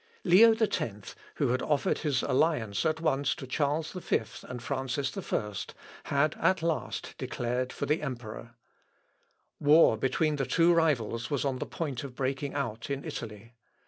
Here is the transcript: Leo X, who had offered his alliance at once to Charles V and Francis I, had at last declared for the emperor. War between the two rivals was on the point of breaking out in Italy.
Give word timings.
Leo 0.23 0.55
X, 0.59 1.15
who 1.35 1.49
had 1.49 1.61
offered 1.61 1.99
his 1.99 2.23
alliance 2.23 2.87
at 2.87 2.99
once 2.99 3.35
to 3.35 3.45
Charles 3.45 3.91
V 3.91 4.21
and 4.49 4.59
Francis 4.63 5.15
I, 5.15 5.53
had 6.05 6.33
at 6.39 6.63
last 6.63 7.13
declared 7.19 7.71
for 7.71 7.85
the 7.85 8.01
emperor. 8.01 8.55
War 9.59 9.97
between 9.97 10.37
the 10.37 10.47
two 10.47 10.73
rivals 10.73 11.29
was 11.29 11.45
on 11.45 11.59
the 11.59 11.67
point 11.67 12.03
of 12.03 12.15
breaking 12.15 12.55
out 12.55 12.89
in 12.89 13.05
Italy. 13.05 13.53